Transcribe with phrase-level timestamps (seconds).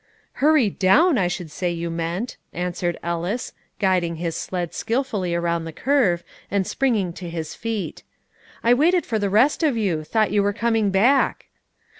[0.41, 5.71] "Hurry down, I should say you meant," answered Ellis, guiding his sled skilfully around the
[5.71, 8.01] curve, and springing to his feet.
[8.63, 11.49] "I waited for the rest of you; thought you were coming back."